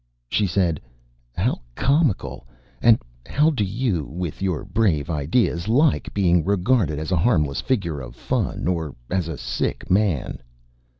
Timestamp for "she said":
0.29-0.81